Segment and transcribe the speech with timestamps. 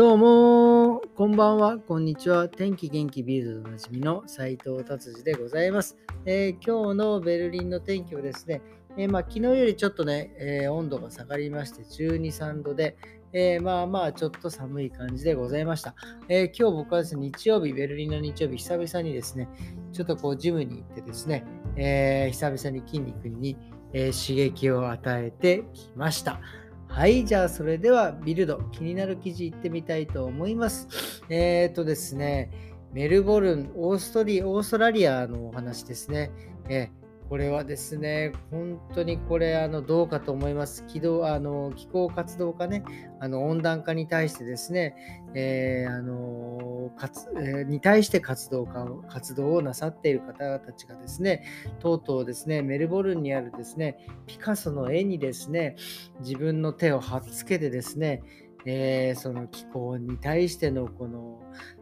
[0.00, 2.48] どうも、こんばんは、こんにちは。
[2.48, 8.62] 天気元気ビールドでおなじみの斉藤達治でございます、えー、今日のベルリンの天気はですね、
[8.96, 12.96] えー、まあ、昨日よりちょっとね、えー、温度が下がりまして12、3度で、
[13.34, 15.94] えまあまあちょっと寒い感じでございました。
[16.30, 19.48] え今日僕はですね、日曜日、ベルリンの日曜日、久々にですね、
[19.92, 21.44] ちょっとこうジムに行ってですね、
[21.76, 23.58] え久々に筋肉に、
[23.92, 26.40] え刺激を与えてきました。
[26.90, 31.22] はい、じゃあそれではビルド、気になる記事いってみたいと思います。
[31.30, 32.50] えっ、ー、とですね、
[32.92, 36.32] メルボルン、オーストリアオーストラリアのお話ですね。
[36.68, 36.90] え
[37.28, 40.84] これはですね、本当にこれ、あのどうかと思います。
[40.88, 42.82] 気動あの気候活動家ね、
[43.20, 44.96] あの温暖化に対してですね、
[45.34, 46.58] えー、あの
[46.88, 51.44] 活え、に対して活動家活動をなさっている方たちがですね、
[51.80, 55.76] とうとうですね、メルボルンにあるですね、ピカソの絵にですね、
[56.20, 58.22] 自分の手を貼っつけてですね、
[58.64, 61.40] えー、その気候に対してのこの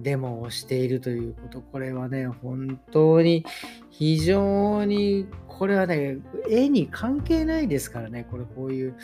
[0.00, 3.44] デモをしているということ、これはね、本当に
[3.90, 8.94] 非常に、これはね、絵に関係ないですからね、これこういう、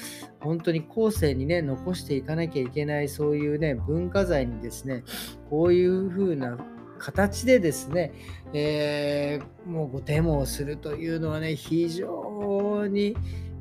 [0.40, 5.04] 本当に後世にね、残していかなきゃいけない、そういうね、文化財にですね、
[5.50, 6.56] こういう風な
[6.98, 8.12] 形でですね、
[8.52, 13.16] えー、もうデモをするというのはね、非常に良、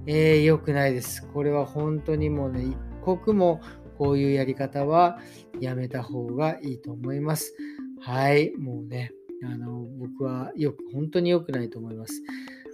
[0.08, 1.28] えー、くないです。
[1.34, 3.62] これは本当にもうね、一刻も
[3.98, 5.20] こういうやり方は
[5.60, 7.56] やめた方がいいと思います。
[8.02, 9.12] はい、もうね、
[9.44, 12.22] あの僕はよく、本当に良くないと思います。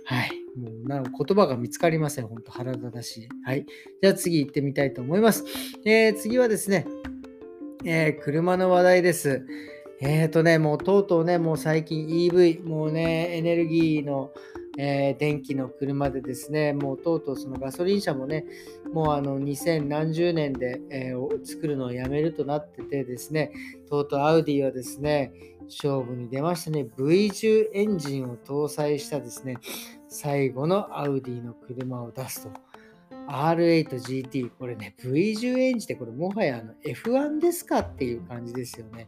[0.06, 0.32] はい。
[0.58, 2.28] もうな言葉が見つかりません。
[2.28, 3.30] 本当腹立たしい。
[3.46, 3.66] はい。
[4.02, 5.46] じゃあ次行ってみたいと思います。
[5.86, 6.86] えー、次はですね、
[7.86, 9.46] えー、車の話題です。
[10.02, 14.32] えっ、ー、とね、もうとうとうね、もう最近 EV、もうね、エネルギーの、
[14.84, 18.46] えー、電気の車でですね、もうとうとうそのガソリン車もね、
[18.92, 23.52] もうあの2000何十年で、えー、作るのをやめるとなっててですね、
[23.88, 25.34] とうとうアウディはですね、
[25.68, 29.58] 勝負に出ましたね、V10 エンジンを搭載したですね、
[30.08, 32.71] 最後のアウディの車を出すと。
[33.28, 39.08] R8GT、これね、V10 エンジンってこれもはやあの F1 ですかっていう感じですよね。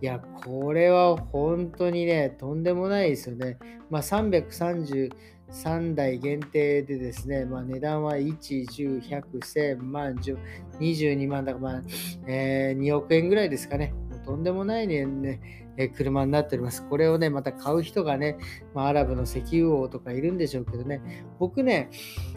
[0.00, 3.58] いや、これは本当にね、とんでもないですよね。
[3.90, 10.38] まあ、333台限定でですね、まあ、値段は1、10、100、1000万、10
[10.78, 11.82] 22万だから、まあ
[12.26, 13.92] えー、2億円ぐらいですかね。
[14.28, 15.40] とんでもないね、ね
[15.78, 16.86] え車になっております。
[16.86, 18.36] これをね、また買う人がね、
[18.74, 21.88] まあ、アラブの石油王とかいるんでしょうけどね、僕ね、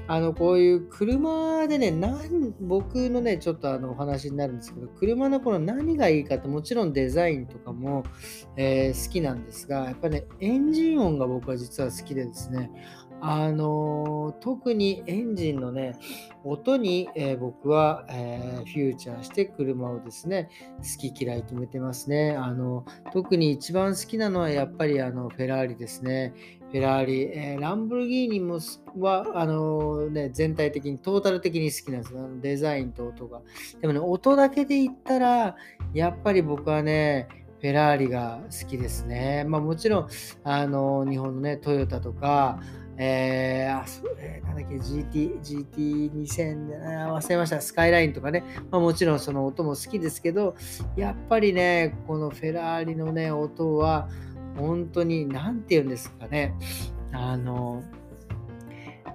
[0.07, 8.03] あの、こういう車でね、なん僕のね、ちょっとあのお話になるんですけど、車のこの何がいいかって、もちろんデザインとかも、
[8.56, 12.72] えー、好きなんですが、やっぱね、エンジン音が僕は実は好きでですね、
[13.22, 15.96] あの特にエンジンのね、
[16.44, 20.50] 音に、えー、僕は、えー、フューチャーして車をですね、
[20.80, 22.31] 好き嫌い決めてますね。
[22.31, 22.84] あの
[23.14, 26.34] 特に一番好きなのはやっぱりあのフェラーリですね。
[26.72, 28.60] フェラーリ、えー、ランボルギーニも
[28.98, 32.30] はあの、ね、全体的にトータル的に好きなんですよ。
[32.42, 33.42] デザインと音が。
[33.81, 35.56] でもね、音だけで言ったら、
[35.94, 37.28] やっぱり僕はね、
[37.60, 39.44] フェラーリが好きですね。
[39.48, 40.08] まあもちろん、
[40.44, 42.60] あの日本のね、トヨタとか、
[43.03, 50.56] えー、あ、それ、なんだっけ、GT、GT2000、忘れました、スカイラインとかね、まあ、もちろんその音も好きですけど、
[50.95, 54.07] やっぱりね、このフェラーリのね、音は、
[54.56, 56.53] 本当に、なんて言うんですかね、
[57.12, 57.84] あの、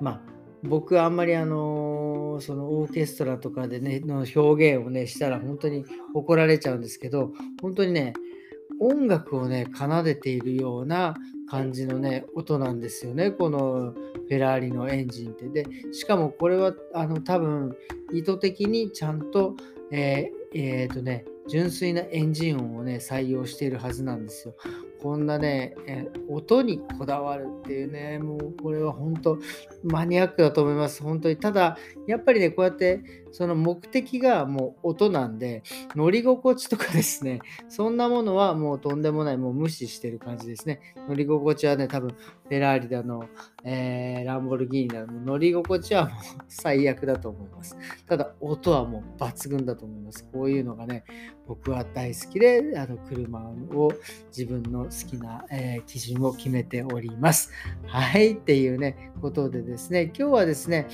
[0.00, 0.20] まあ、
[0.64, 7.30] 僕あんまりあのそのオーケストラとかでねの表現をねしたら本当に怒られちゃうんですけど
[7.62, 8.14] 本当にね
[8.81, 11.14] 音楽をね奏でているような
[11.47, 15.48] 感じのね、音なんですよね、このフェラーリのエンジンって。
[15.48, 17.76] で、しかもこれは、あの、多分、
[18.12, 19.54] 意図的にちゃんと、
[19.91, 24.56] えー、えー、とね、純粋なエンジン音をね、採用しているはずなんですよ。
[25.03, 25.75] こんなね、
[26.29, 29.39] 音にこだわるっていうね、もうこれは本当
[29.84, 31.03] マニアックだと思います。
[31.03, 31.37] 本当に。
[31.37, 31.77] ただ、
[32.07, 33.03] やっぱりね、こうやって
[33.37, 35.63] その目的がもう音なんで、
[35.95, 40.81] 乗り心地とかですね、そんなものはもうとんでもない、もう無視してる感じですね。
[41.07, 43.25] 乗り心地はね、多分、フェラーリだの、
[43.63, 47.77] えー、ランボルギーニだの、乗り心地はもう最悪だと思います。
[48.07, 50.27] ただ、音はもう抜群だと思います。
[50.33, 51.04] こういうのがね、
[51.47, 53.93] 僕は大好きで、あの車を
[54.37, 57.53] 自分の好きな、えー、基準を決めております。
[57.87, 60.89] はい、っていうね、ことでですね、今日はですね、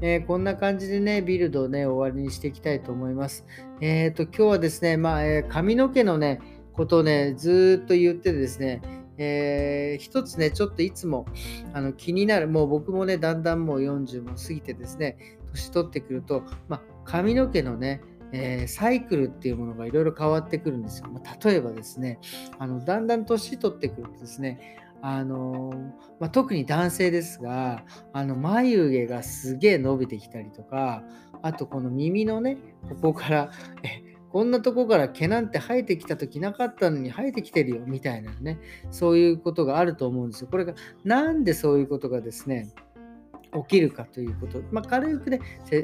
[0.00, 3.44] えー、こんな感じでね、ビルドをね、終わりにしていきたいと思います。
[3.80, 6.40] えっ、ー、と、今日はですね、まあ、え髪の毛のね、
[6.72, 8.80] ことをね、ずっと言ってですね、
[9.18, 11.26] えー、一つね、ちょっといつも
[11.74, 15.18] あの気になる、もう僕もね、だんだんもう40も過ぎてですね、
[15.52, 18.00] 年取ってくると、まあ、髪の毛のね、
[18.32, 21.08] えー、サイクルっていうものがいろいろ変わってくるんですよ。
[21.08, 22.18] まあ、例えばですね、
[22.58, 25.70] あのだんだん年取ってくるとですね、あの
[26.18, 31.02] まあ、特に男性ですが、あの眉毛がすげえ伸びてきたりとか、
[31.42, 32.58] あとこの耳のね、
[32.88, 33.50] ここから、
[33.82, 38.58] えこんなとこから毛なんて生えてきた時なかったのに生えてきてるよみたいなね、
[38.90, 40.48] そういうことがあると思うんですよ。
[40.50, 42.68] これがなんでそういうことがですね、
[43.54, 45.40] 起きるかということ、まあ、軽くね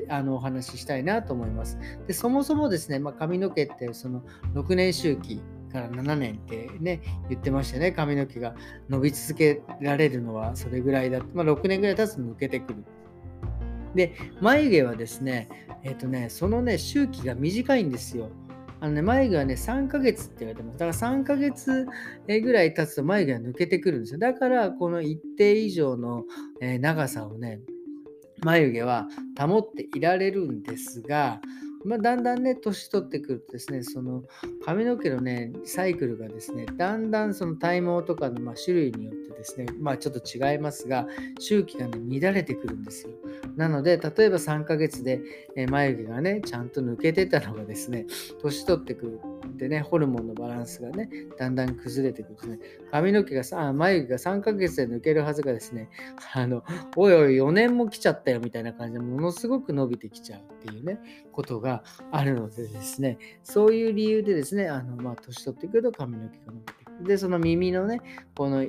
[0.09, 1.79] あのお話ししたいなと思います。
[2.07, 4.23] でそもそもですね、まあ、髪の毛ってその
[4.55, 5.41] 6年周期
[5.73, 8.55] から7年ってね言ってましたね髪の毛が
[8.89, 12.85] 伸び続けられるのはそれぐらいだまあ、6年ぐらい経つと抜けてくる。
[13.95, 15.49] で眉毛はですね
[15.83, 18.31] えっ、ー、とねそのね周期が短いんですよ。
[18.85, 20.79] あのね、眉毛はね、3ヶ月って言われてます。
[20.79, 21.87] だから3ヶ月
[22.29, 24.19] ぐらい経つと眉毛が抜けてくるんですよ。
[24.19, 26.25] だから、この一定以上の
[26.61, 27.61] 長さをね、
[28.43, 29.09] 眉毛は
[29.39, 31.41] 保っていられるんですが、
[31.87, 34.23] まあ、だんだんね、年取ってくるとですね、その
[34.67, 41.07] 髪の毛のね、サイクルがですね、だんだんその体毛とかのま種類によってですね、まあちょっと違いますが、
[41.39, 43.15] 周期がね、乱れてくるんですよ。
[43.57, 45.21] なので、例えば3ヶ月で
[45.71, 48.07] 眉毛がね、ちゃんと抜けてたのがですね、
[48.43, 51.09] 年取ってくるってね、ホルモンのバランスがね、
[51.39, 52.59] だんだん崩れてくるんですね。
[52.91, 55.89] 髪の毛がさ、眉毛が3ヶ月で抜けるはずがですね、
[56.35, 56.65] あの、
[56.97, 60.99] おいおい4年も来ちゃったよみたいな感じでものすごく伸びてきちゃうっていうね、
[61.33, 66.84] ことがあるのでですね、そういう理由でですね、あの、まあ、年取ってくると髪の毛が伸びてくる。
[67.03, 68.01] で、その耳のね、
[68.37, 68.65] この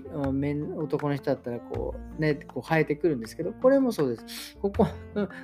[0.78, 4.58] 男の人だったらこう、ね、こう生えてくるんですけど、これもそうです。
[4.62, 4.88] ここ、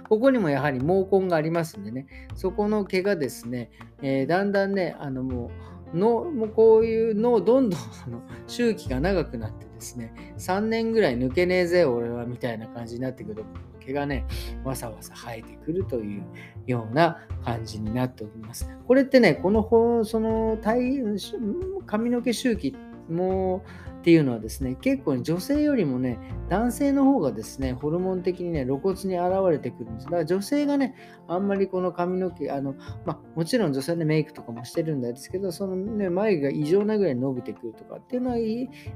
[0.09, 13.43] ここにもやはり毛根がありますんでね、そこの毛がですね、えー、だんだんね、あのもう、のもうこういうのをどんどんあの周期が長くなってですね、3年ぐらい抜けねえぜ、俺は、みたいな感じになってくると、
[13.79, 14.25] 毛がね、
[14.63, 16.23] わさわさ生えてくるという
[16.67, 18.69] ような感じになっております。
[18.87, 20.57] これってね、このその
[21.85, 22.75] 髪の毛周期
[23.09, 26.17] もうっていうのはですね、結構、ね、女性よりもね、
[26.49, 30.05] 男性の方がですね、ホルモン的にね、露骨に現れてくるんです。
[30.05, 30.95] だから女性がね、
[31.27, 32.73] あんまりこの髪の毛、あの、
[33.05, 38.37] まあ、もちろん女性でメイクとかもしてるんですけど、そのね、眉毛が異常なぐらい伸びてくるとかっていうのは、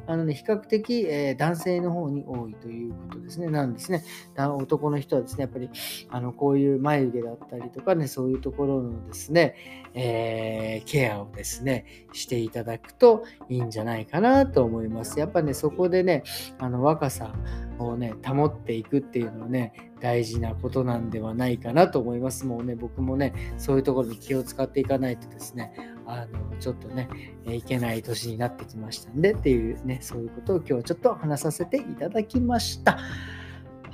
[0.07, 3.47] あのね、比較的、えー、男性の方に多いということですね。
[3.47, 4.03] なんですね。
[4.35, 5.69] 男の人はですね、やっぱり、
[6.09, 9.53] あの、こういう眉毛だったりとかね、そういうところのですね、
[9.93, 14.94] えー、ケアをですね、していただくといいんじゃないかなと思います。
[14.95, 15.19] ます。
[15.19, 16.23] やっぱね、そこでね、
[16.59, 17.33] あの若さ
[17.77, 22.45] をね、保っていくっていうのはね、大事なことなんではないかなと思います。
[22.45, 25.73] もうね、僕もね、そういうところに気を使っていかないとですね、
[26.05, 27.09] あの、ちょっとね、
[27.45, 32.97] いけない年になってきましたんでっていうね、そういうことを今日はちょっと話させていただきました。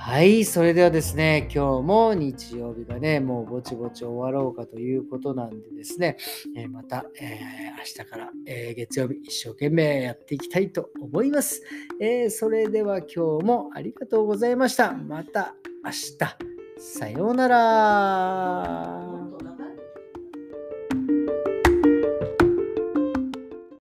[0.03, 6.17] はい、それではですね、今日も日曜日がね、もうぼちぼち終わろうかということなんでですね、
[6.57, 11.61] えー、また、えー、明日から、えー、月曜日一生懸命やっていきたいと思います、
[11.99, 14.91] えそれでは今日もありがとうございました。
[14.91, 15.53] また
[15.85, 16.17] 明日。
[16.79, 19.10] さようなら。